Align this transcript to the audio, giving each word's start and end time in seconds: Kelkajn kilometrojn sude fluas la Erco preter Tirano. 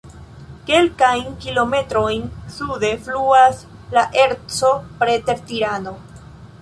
Kelkajn 0.69 1.27
kilometrojn 1.43 2.25
sude 2.55 2.91
fluas 3.09 3.61
la 3.99 4.07
Erco 4.25 4.73
preter 5.05 5.45
Tirano. 5.53 5.95